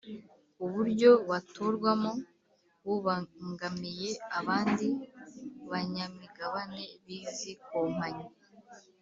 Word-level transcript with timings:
uburyo 0.65 1.09
batorwamo 1.29 2.11
bubangamiye 2.85 4.09
abandi 4.39 4.87
banyamigabane 5.69 6.83
bizi 7.05 7.51
kompanyi 7.67 8.27